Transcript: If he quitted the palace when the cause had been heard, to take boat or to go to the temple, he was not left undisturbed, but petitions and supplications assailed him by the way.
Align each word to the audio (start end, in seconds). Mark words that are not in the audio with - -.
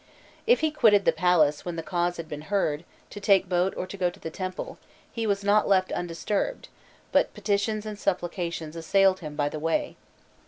If 0.47 0.61
he 0.61 0.71
quitted 0.71 1.05
the 1.05 1.11
palace 1.11 1.63
when 1.63 1.75
the 1.75 1.83
cause 1.83 2.17
had 2.17 2.27
been 2.27 2.41
heard, 2.49 2.83
to 3.11 3.19
take 3.19 3.47
boat 3.47 3.75
or 3.77 3.85
to 3.85 3.95
go 3.97 4.09
to 4.09 4.19
the 4.19 4.31
temple, 4.31 4.79
he 5.13 5.27
was 5.27 5.43
not 5.43 5.67
left 5.67 5.91
undisturbed, 5.91 6.69
but 7.11 7.35
petitions 7.35 7.85
and 7.85 7.99
supplications 7.99 8.75
assailed 8.75 9.19
him 9.19 9.35
by 9.35 9.47
the 9.47 9.59
way. 9.59 9.95